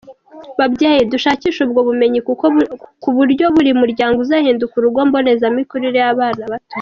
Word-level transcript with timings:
Babyeyi 0.59 1.03
dushakishe 1.11 1.59
ubwo 1.67 1.79
bumenyi 1.87 2.19
ku 3.03 3.09
buryo 3.17 3.45
buri 3.55 3.71
muryango 3.81 4.17
uzahinduka 4.25 4.73
urugo 4.77 4.99
mbonezamikurire 5.07 5.99
y’abana 6.05 6.43
bato. 6.51 6.69